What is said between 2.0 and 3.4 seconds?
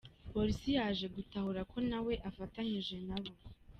we afatanyije nabo.